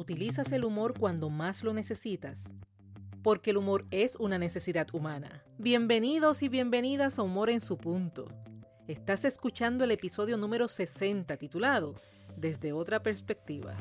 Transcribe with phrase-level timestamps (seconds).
[0.00, 2.44] ¿Utilizas el humor cuando más lo necesitas?
[3.22, 5.44] Porque el humor es una necesidad humana.
[5.58, 8.26] Bienvenidos y bienvenidas a Humor en su punto.
[8.88, 11.96] Estás escuchando el episodio número 60 titulado
[12.34, 13.76] Desde otra perspectiva.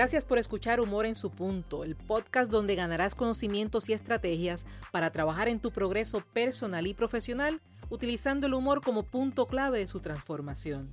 [0.00, 5.10] Gracias por escuchar Humor en su punto, el podcast donde ganarás conocimientos y estrategias para
[5.10, 7.60] trabajar en tu progreso personal y profesional
[7.90, 10.88] utilizando el humor como punto clave de su transformación.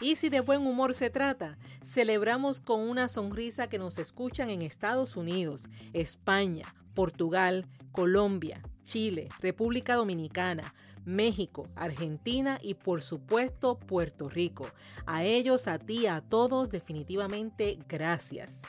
[0.00, 4.62] Y si de buen humor se trata, celebramos con una sonrisa que nos escuchan en
[4.62, 10.72] Estados Unidos, España, Portugal, Colombia, Chile, República Dominicana,
[11.04, 14.66] México, Argentina y por supuesto Puerto Rico.
[15.06, 18.60] A ellos, a ti, a todos, definitivamente gracias.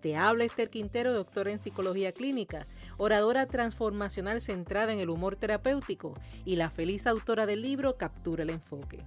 [0.00, 6.14] Te habla Esther Quintero, doctora en psicología clínica, oradora transformacional centrada en el humor terapéutico
[6.46, 9.04] y la feliz autora del libro Captura el enfoque.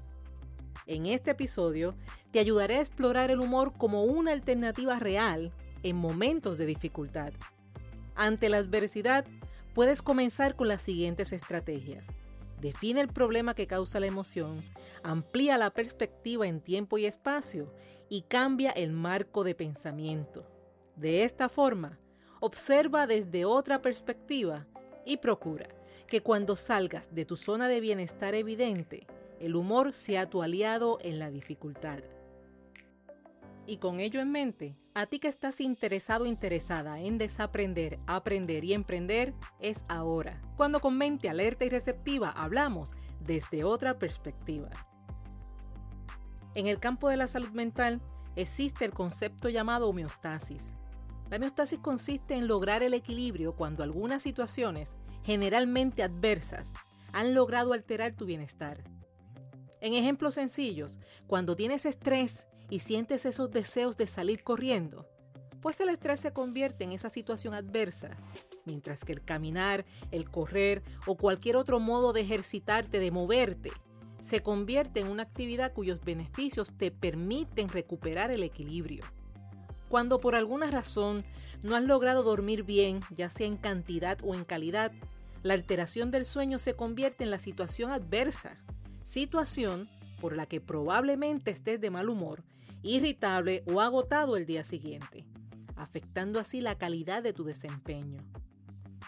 [0.86, 1.96] En este episodio
[2.32, 7.34] te ayudaré a explorar el humor como una alternativa real en momentos de dificultad.
[8.16, 9.26] Ante la adversidad,
[9.74, 12.08] puedes comenzar con las siguientes estrategias
[12.64, 14.56] define el problema que causa la emoción,
[15.04, 17.74] amplía la perspectiva en tiempo y espacio
[18.08, 20.48] y cambia el marco de pensamiento.
[20.96, 22.00] De esta forma,
[22.40, 24.66] observa desde otra perspectiva
[25.06, 25.68] y procura
[26.08, 29.08] que cuando salgas de tu zona de bienestar evidente,
[29.42, 32.00] el humor sea tu aliado en la dificultad.
[33.66, 38.64] Y con ello en mente, a ti que estás interesado o interesada en desaprender, aprender
[38.66, 44.70] y emprender, es ahora, cuando con mente alerta y receptiva hablamos desde otra perspectiva.
[46.56, 48.02] En el campo de la salud mental
[48.36, 50.74] existe el concepto llamado homeostasis.
[51.30, 56.74] La homeostasis consiste en lograr el equilibrio cuando algunas situaciones, generalmente adversas,
[57.14, 58.84] han logrado alterar tu bienestar.
[59.80, 65.08] En ejemplos sencillos, cuando tienes estrés y sientes esos deseos de salir corriendo,
[65.62, 68.10] pues el estrés se convierte en esa situación adversa,
[68.66, 73.72] mientras que el caminar, el correr o cualquier otro modo de ejercitarte, de moverte,
[74.22, 79.06] se convierte en una actividad cuyos beneficios te permiten recuperar el equilibrio.
[79.90, 81.24] Cuando por alguna razón
[81.62, 84.92] no has logrado dormir bien, ya sea en cantidad o en calidad,
[85.44, 88.58] la alteración del sueño se convierte en la situación adversa,
[89.04, 89.88] situación
[90.24, 92.46] por la que probablemente estés de mal humor,
[92.82, 95.26] irritable o agotado el día siguiente,
[95.76, 98.22] afectando así la calidad de tu desempeño.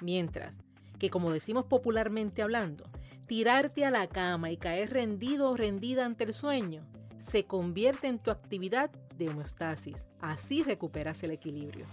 [0.02, 0.58] Mientras
[1.00, 2.84] que, como decimos popularmente hablando,
[3.28, 6.86] tirarte a la cama y caer rendido o rendida ante el sueño
[7.18, 10.06] se convierte en tu actividad de homeostasis.
[10.20, 11.86] Así recuperas el equilibrio.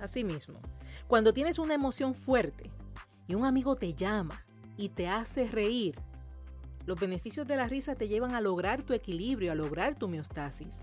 [0.00, 0.58] Asimismo,
[1.06, 2.72] cuando tienes una emoción fuerte
[3.28, 4.44] y un amigo te llama
[4.76, 5.94] y te hace reír,
[6.88, 10.80] los beneficios de la risa te llevan a lograr tu equilibrio, a lograr tu homeostasis.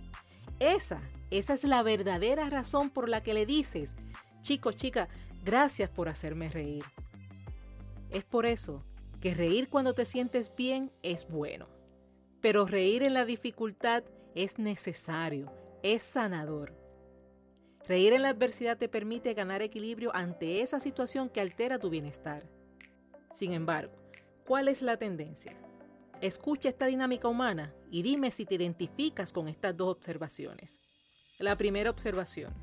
[0.60, 1.02] Esa,
[1.32, 3.96] esa es la verdadera razón por la que le dices,
[4.44, 5.10] chico, chica,
[5.44, 6.84] gracias por hacerme reír.
[8.12, 8.86] Es por eso
[9.20, 11.68] que reír cuando te sientes bien es bueno,
[12.40, 14.04] pero reír en la dificultad
[14.36, 15.52] es necesario,
[15.82, 16.72] es sanador.
[17.88, 22.44] Reír en la adversidad te permite ganar equilibrio ante esa situación que altera tu bienestar.
[23.32, 23.94] Sin embargo,
[24.46, 25.58] ¿cuál es la tendencia?
[26.22, 30.80] Escucha esta dinámica humana y dime si te identificas con estas dos observaciones.
[31.40, 32.54] La primera observación.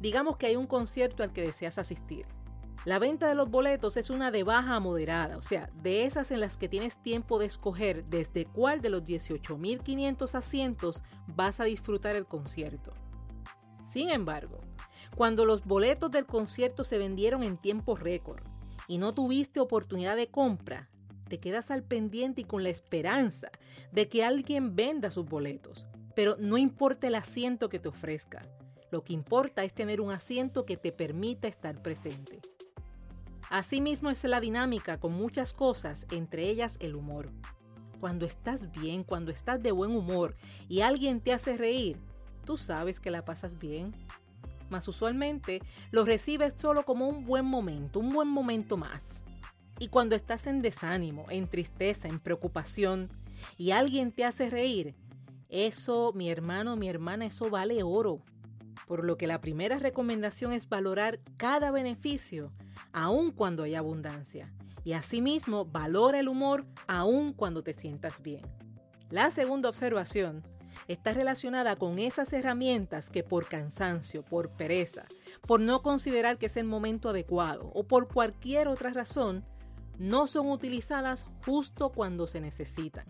[0.00, 2.26] Digamos que hay un concierto al que deseas asistir.
[2.86, 6.30] La venta de los boletos es una de baja a moderada, o sea, de esas
[6.30, 11.02] en las que tienes tiempo de escoger desde cuál de los 18.500 asientos
[11.34, 12.94] vas a disfrutar el concierto.
[13.86, 14.60] Sin embargo,
[15.14, 18.42] cuando los boletos del concierto se vendieron en tiempo récord
[18.88, 20.88] y no tuviste oportunidad de compra,
[21.30, 23.50] te quedas al pendiente y con la esperanza
[23.92, 25.86] de que alguien venda sus boletos.
[26.14, 28.46] Pero no importa el asiento que te ofrezca,
[28.90, 32.40] lo que importa es tener un asiento que te permita estar presente.
[33.48, 37.30] Asimismo es la dinámica con muchas cosas, entre ellas el humor.
[38.00, 40.36] Cuando estás bien, cuando estás de buen humor
[40.68, 41.96] y alguien te hace reír,
[42.44, 43.94] tú sabes que la pasas bien.
[44.68, 45.60] Mas usualmente
[45.90, 49.22] lo recibes solo como un buen momento, un buen momento más.
[49.80, 53.08] Y cuando estás en desánimo, en tristeza, en preocupación,
[53.56, 54.94] y alguien te hace reír,
[55.48, 58.22] eso, mi hermano, mi hermana, eso vale oro.
[58.86, 62.52] Por lo que la primera recomendación es valorar cada beneficio,
[62.92, 64.52] aun cuando hay abundancia.
[64.84, 68.42] Y asimismo, valora el humor aun cuando te sientas bien.
[69.08, 70.42] La segunda observación
[70.88, 75.06] está relacionada con esas herramientas que por cansancio, por pereza,
[75.46, 79.42] por no considerar que es el momento adecuado o por cualquier otra razón,
[80.00, 83.04] no son utilizadas justo cuando se necesitan.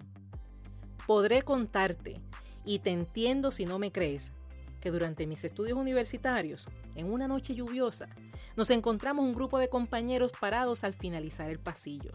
[1.06, 2.20] Podré contarte,
[2.64, 4.32] y te entiendo si no me crees,
[4.80, 6.66] que durante mis estudios universitarios,
[6.96, 8.08] en una noche lluviosa,
[8.56, 12.10] nos encontramos un grupo de compañeros parados al finalizar el pasillo.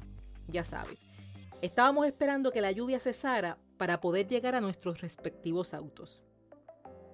[0.49, 1.05] Ya sabes,
[1.61, 6.21] estábamos esperando que la lluvia cesara para poder llegar a nuestros respectivos autos.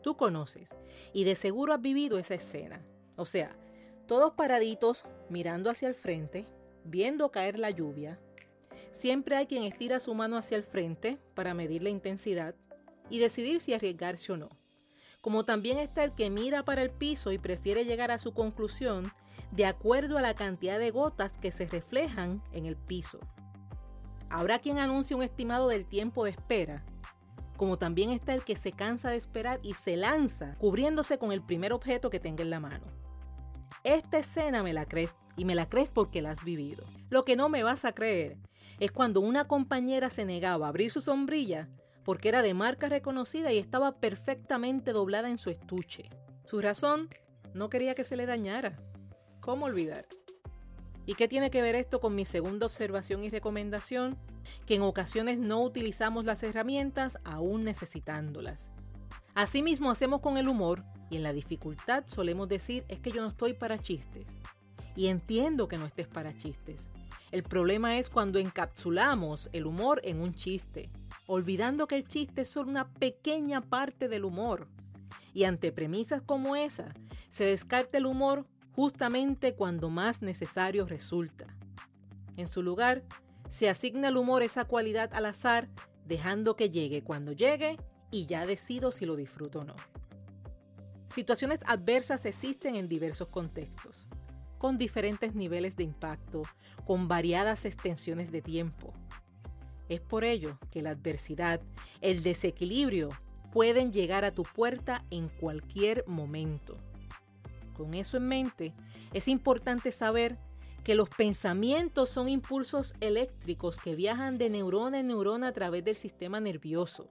[0.01, 0.75] Tú conoces
[1.13, 2.83] y de seguro has vivido esa escena.
[3.17, 3.55] O sea,
[4.07, 6.47] todos paraditos mirando hacia el frente,
[6.83, 8.19] viendo caer la lluvia.
[8.91, 12.55] Siempre hay quien estira su mano hacia el frente para medir la intensidad
[13.09, 14.49] y decidir si arriesgarse o no.
[15.21, 19.11] Como también está el que mira para el piso y prefiere llegar a su conclusión
[19.51, 23.19] de acuerdo a la cantidad de gotas que se reflejan en el piso.
[24.29, 26.85] Habrá quien anuncie un estimado del tiempo de espera,
[27.57, 31.43] como también está el que se cansa de esperar y se lanza cubriéndose con el
[31.43, 32.85] primer objeto que tenga en la mano.
[33.83, 36.85] Esta escena me la crees y me la crees porque la has vivido.
[37.09, 38.37] Lo que no me vas a creer
[38.79, 41.69] es cuando una compañera se negaba a abrir su sombrilla
[42.03, 46.09] porque era de marca reconocida y estaba perfectamente doblada en su estuche.
[46.45, 47.09] Su razón,
[47.53, 48.79] no quería que se le dañara.
[49.39, 50.05] ¿Cómo olvidar?
[51.05, 54.17] ¿Y qué tiene que ver esto con mi segunda observación y recomendación?
[54.65, 58.69] Que en ocasiones no utilizamos las herramientas aún necesitándolas.
[59.33, 63.29] Asimismo hacemos con el humor y en la dificultad solemos decir es que yo no
[63.29, 64.25] estoy para chistes.
[64.95, 66.87] Y entiendo que no estés para chistes.
[67.31, 70.89] El problema es cuando encapsulamos el humor en un chiste,
[71.27, 74.67] olvidando que el chiste es solo una pequeña parte del humor.
[75.33, 76.93] Y ante premisas como esa,
[77.29, 81.45] se descarta el humor justamente cuando más necesario resulta.
[82.35, 83.03] En su lugar,
[83.49, 85.69] se asigna al humor esa cualidad al azar,
[86.05, 87.77] dejando que llegue cuando llegue
[88.11, 89.75] y ya decido si lo disfruto o no.
[91.07, 94.07] Situaciones adversas existen en diversos contextos,
[94.61, 96.43] con diferentes niveles de impacto,
[96.85, 98.93] con variadas extensiones de tiempo.
[99.89, 101.61] Es por ello que la adversidad,
[101.99, 103.09] el desequilibrio,
[103.51, 106.75] pueden llegar a tu puerta en cualquier momento.
[107.75, 108.75] Con eso en mente,
[109.13, 110.37] es importante saber
[110.83, 115.95] que los pensamientos son impulsos eléctricos que viajan de neurona en neurona a través del
[115.95, 117.09] sistema nervioso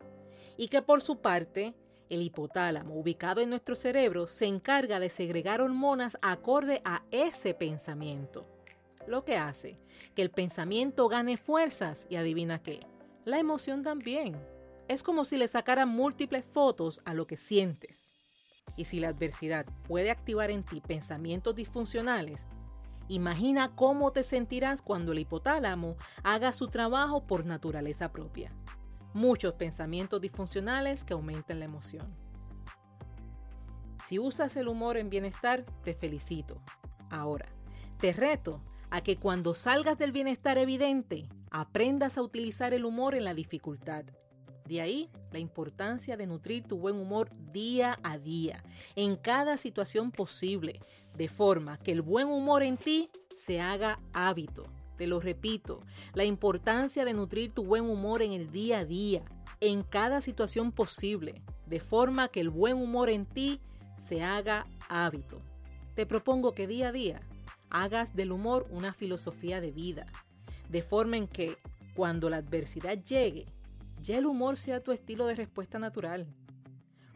[0.56, 1.75] y que por su parte
[2.11, 8.47] el hipotálamo, ubicado en nuestro cerebro, se encarga de segregar hormonas acorde a ese pensamiento.
[9.07, 9.79] Lo que hace
[10.15, 12.81] que el pensamiento gane fuerzas y adivina qué,
[13.25, 14.37] la emoción también.
[14.89, 18.13] Es como si le sacaran múltiples fotos a lo que sientes.
[18.77, 22.47] Y si la adversidad puede activar en ti pensamientos disfuncionales,
[23.09, 28.53] imagina cómo te sentirás cuando el hipotálamo haga su trabajo por naturaleza propia
[29.12, 32.07] muchos pensamientos disfuncionales que aumentan la emoción.
[34.07, 36.61] Si usas el humor en bienestar, te felicito.
[37.11, 37.49] Ahora,
[37.99, 43.25] te reto a que cuando salgas del bienestar evidente, aprendas a utilizar el humor en
[43.25, 44.05] la dificultad.
[44.67, 48.63] De ahí la importancia de nutrir tu buen humor día a día,
[48.95, 50.81] en cada situación posible,
[51.17, 54.65] de forma que el buen humor en ti se haga hábito
[55.00, 55.79] te lo repito,
[56.12, 59.23] la importancia de nutrir tu buen humor en el día a día,
[59.61, 63.61] en cada situación posible, de forma que el buen humor en ti
[63.97, 65.41] se haga hábito.
[65.94, 67.23] Te propongo que día a día
[67.70, 70.05] hagas del humor una filosofía de vida,
[70.69, 71.56] de forma en que
[71.94, 73.46] cuando la adversidad llegue,
[74.03, 76.27] ya el humor sea tu estilo de respuesta natural.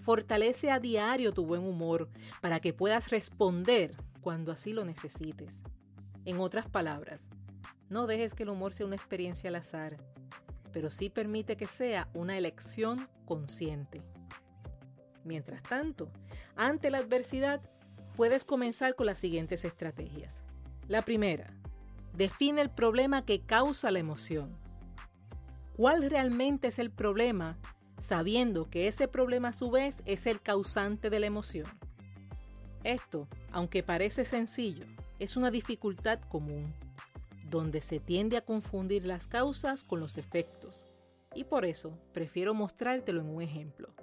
[0.01, 2.09] Fortalece a diario tu buen humor
[2.41, 5.61] para que puedas responder cuando así lo necesites.
[6.25, 7.29] En otras palabras,
[7.89, 9.97] no dejes que el humor sea una experiencia al azar,
[10.73, 14.01] pero sí permite que sea una elección consciente.
[15.25, 16.11] Mientras tanto,
[16.57, 17.61] ante la adversidad,
[18.17, 20.43] puedes comenzar con las siguientes estrategias.
[20.89, 21.47] La primera,
[22.15, 24.57] define el problema que causa la emoción.
[25.77, 27.57] ¿Cuál realmente es el problema
[28.01, 31.67] sabiendo que ese problema a su vez es el causante de la emoción?
[32.85, 34.85] Esto, aunque parece sencillo,
[35.19, 36.75] es una dificultad común
[37.59, 40.87] donde se tiende a confundir las causas con los efectos,
[41.35, 43.95] y por eso prefiero mostrártelo en un ejemplo.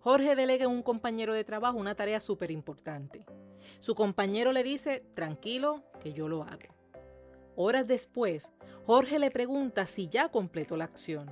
[0.00, 3.26] Jorge delega a un compañero de trabajo una tarea súper importante.
[3.78, 6.74] Su compañero le dice, tranquilo, que yo lo hago.
[7.54, 8.52] Horas después,
[8.86, 11.30] Jorge le pregunta si ya completó la acción,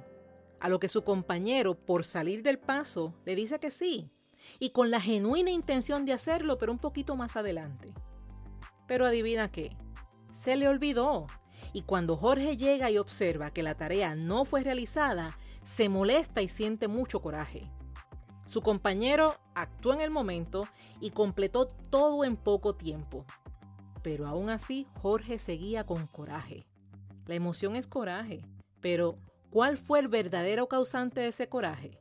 [0.61, 4.11] a lo que su compañero, por salir del paso, le dice que sí,
[4.59, 7.93] y con la genuina intención de hacerlo, pero un poquito más adelante.
[8.87, 9.77] Pero adivina qué,
[10.33, 11.27] se le olvidó.
[11.73, 16.49] Y cuando Jorge llega y observa que la tarea no fue realizada, se molesta y
[16.49, 17.71] siente mucho coraje.
[18.47, 20.67] Su compañero actuó en el momento
[21.01, 23.27] y completó todo en poco tiempo.
[24.03, 26.67] Pero aún así Jorge seguía con coraje.
[27.27, 28.41] La emoción es coraje,
[28.81, 29.19] pero
[29.51, 32.01] ¿cuál fue el verdadero causante de ese coraje?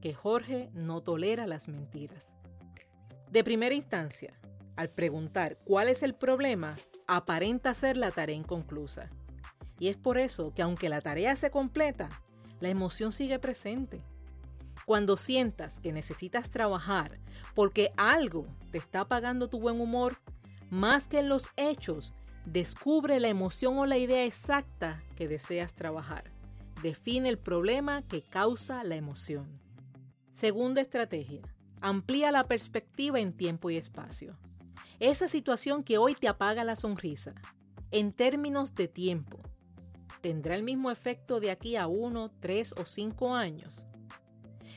[0.00, 2.30] Que Jorge no tolera las mentiras.
[3.32, 4.38] De primera instancia,
[4.78, 6.76] al preguntar cuál es el problema,
[7.08, 9.08] aparenta ser la tarea inconclusa.
[9.80, 12.08] Y es por eso que aunque la tarea se completa,
[12.60, 14.00] la emoción sigue presente.
[14.86, 17.18] Cuando sientas que necesitas trabajar
[17.56, 20.20] porque algo te está apagando tu buen humor,
[20.70, 22.14] más que en los hechos,
[22.46, 26.30] descubre la emoción o la idea exacta que deseas trabajar.
[26.84, 29.60] Define el problema que causa la emoción.
[30.30, 31.40] Segunda estrategia.
[31.80, 34.38] Amplía la perspectiva en tiempo y espacio.
[35.00, 37.32] Esa situación que hoy te apaga la sonrisa,
[37.92, 39.38] en términos de tiempo,
[40.22, 43.86] ¿tendrá el mismo efecto de aquí a uno, tres o cinco años?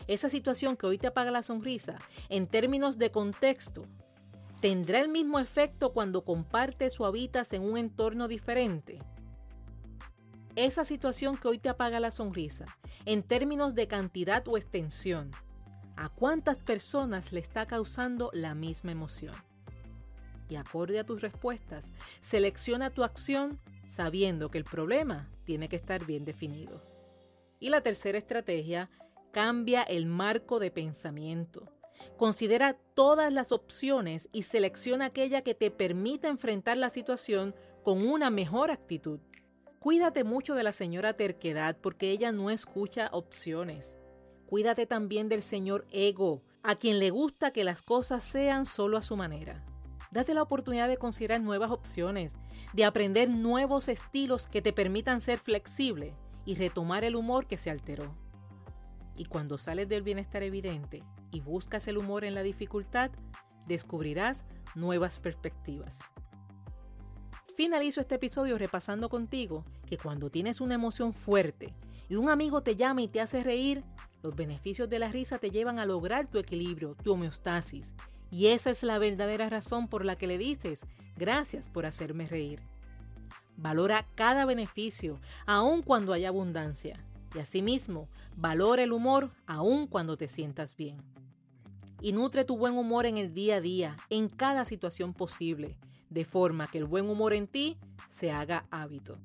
[0.05, 1.97] Esa situación que hoy te apaga la sonrisa,
[2.29, 3.81] en términos de contexto,
[4.59, 8.99] ¿tendrá el mismo efecto cuando compartes o habitas en un entorno diferente?
[10.55, 12.67] Esa situación que hoy te apaga la sonrisa,
[13.05, 15.31] en términos de cantidad o extensión,
[15.95, 19.33] ¿a cuántas personas le está causando la misma emoción?
[20.51, 26.05] Y acorde a tus respuestas, selecciona tu acción sabiendo que el problema tiene que estar
[26.05, 26.81] bien definido.
[27.61, 28.89] Y la tercera estrategia,
[29.31, 31.71] cambia el marco de pensamiento.
[32.17, 38.29] Considera todas las opciones y selecciona aquella que te permita enfrentar la situación con una
[38.29, 39.21] mejor actitud.
[39.79, 43.97] Cuídate mucho de la señora terquedad porque ella no escucha opciones.
[44.47, 49.01] Cuídate también del señor ego, a quien le gusta que las cosas sean solo a
[49.01, 49.63] su manera.
[50.11, 52.37] Date la oportunidad de considerar nuevas opciones,
[52.73, 56.13] de aprender nuevos estilos que te permitan ser flexible
[56.43, 58.13] y retomar el humor que se alteró.
[59.15, 61.01] Y cuando sales del bienestar evidente
[61.31, 63.09] y buscas el humor en la dificultad,
[63.67, 64.43] descubrirás
[64.75, 65.99] nuevas perspectivas.
[67.55, 71.73] Finalizo este episodio repasando contigo que cuando tienes una emoción fuerte
[72.09, 73.83] y un amigo te llama y te hace reír,
[74.23, 77.93] los beneficios de la risa te llevan a lograr tu equilibrio, tu homeostasis
[78.31, 80.85] y esa es la verdadera razón por la que le dices,
[81.17, 82.61] gracias por hacerme reír.
[83.57, 86.97] Valora cada beneficio, aun cuando haya abundancia.
[87.35, 90.97] Y asimismo, valora el humor aun cuando te sientas bien.
[92.01, 95.77] Y nutre tu buen humor en el día a día, en cada situación posible,
[96.09, 97.77] de forma que el buen humor en ti
[98.09, 99.17] se haga hábito.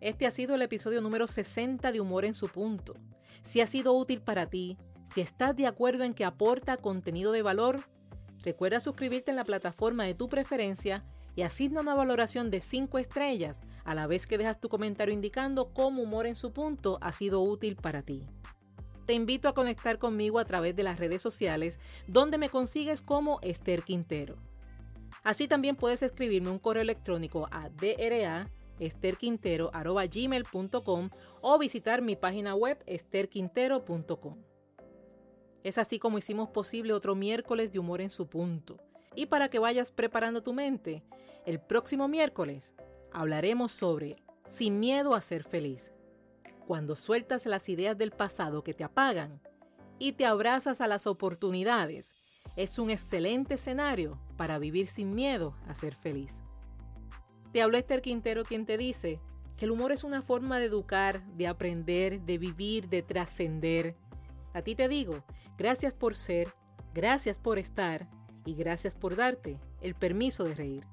[0.00, 2.94] Este ha sido el episodio número 60 de Humor en su punto.
[3.42, 7.42] Si ha sido útil para ti, si estás de acuerdo en que aporta contenido de
[7.42, 7.84] valor,
[8.42, 11.04] recuerda suscribirte en la plataforma de tu preferencia
[11.36, 15.72] y asigna una valoración de 5 estrellas a la vez que dejas tu comentario indicando
[15.72, 18.26] cómo humor en su punto ha sido útil para ti.
[19.06, 23.38] Te invito a conectar conmigo a través de las redes sociales donde me consigues como
[23.42, 24.36] Esther Quintero.
[25.22, 28.50] Así también puedes escribirme un correo electrónico a dra
[31.40, 34.53] o visitar mi página web esterquintero.com.
[35.64, 38.76] Es así como hicimos posible otro miércoles de humor en su punto.
[39.16, 41.02] Y para que vayas preparando tu mente,
[41.46, 42.74] el próximo miércoles
[43.12, 44.16] hablaremos sobre
[44.46, 45.90] Sin miedo a ser feliz.
[46.66, 49.40] Cuando sueltas las ideas del pasado que te apagan
[49.98, 52.12] y te abrazas a las oportunidades,
[52.56, 56.42] es un excelente escenario para vivir sin miedo a ser feliz.
[57.52, 59.20] Te habló Esther Quintero quien te dice
[59.56, 63.96] que el humor es una forma de educar, de aprender, de vivir, de trascender.
[64.54, 65.22] A ti te digo
[65.56, 66.52] Gracias por ser,
[66.94, 68.08] gracias por estar
[68.44, 70.84] y gracias por darte el permiso de reír.